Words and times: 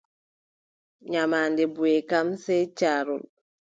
Nyamaande 1.11 1.63
buʼe 1.75 1.95
kam, 2.09 2.27
sey 2.43 2.63
caarol. 2.77 3.23